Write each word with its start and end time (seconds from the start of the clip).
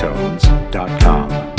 Tones.com. 0.00 1.49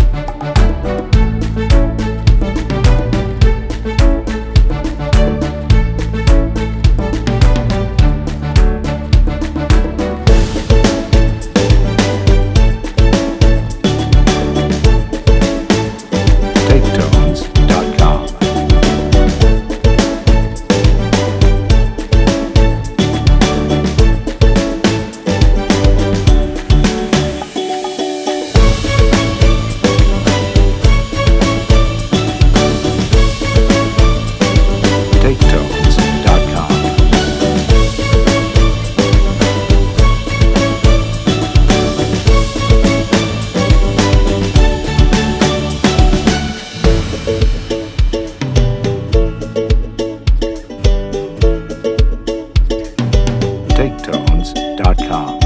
com. 54.95 55.40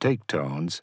Take 0.00 0.26
tones, 0.26 0.82